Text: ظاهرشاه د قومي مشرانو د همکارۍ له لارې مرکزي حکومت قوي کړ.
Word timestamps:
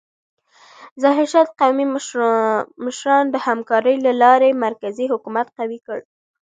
ظاهرشاه 1.03 1.45
د 1.47 1.49
قومي 1.59 1.85
مشرانو 2.85 3.31
د 3.33 3.37
همکارۍ 3.47 3.95
له 4.05 4.11
لارې 4.21 4.59
مرکزي 4.65 5.05
حکومت 5.13 5.47
قوي 5.57 5.79
کړ. 5.87 5.99